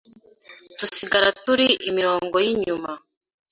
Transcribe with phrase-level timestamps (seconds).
[0.79, 2.91] dusigara turi imirongo y’inyuma,